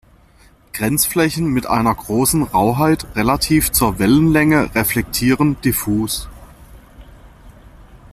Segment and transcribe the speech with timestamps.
[0.73, 6.27] Grenzflächen mit einer großen Rauheit relativ zur Wellenlänge reflektieren diffus.